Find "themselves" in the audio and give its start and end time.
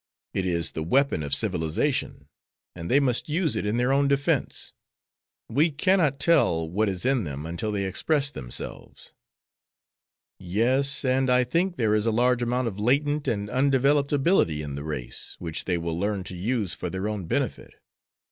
8.31-9.13